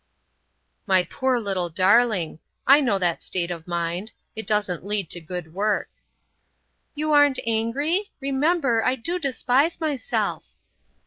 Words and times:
"My 0.87 1.03
poor 1.03 1.39
little 1.39 1.69
darling! 1.69 2.39
I 2.65 2.81
know 2.81 2.97
that 2.97 3.21
state 3.21 3.51
of 3.51 3.67
mind. 3.67 4.13
It 4.35 4.47
doesn't 4.47 4.83
lead 4.83 5.11
to 5.11 5.21
good 5.21 5.53
work." 5.53 5.91
"You 6.95 7.13
aren't 7.13 7.37
angry? 7.45 8.09
Remember, 8.19 8.83
I 8.83 8.95
do 8.95 9.19
despise 9.19 9.79
myself." 9.79 10.53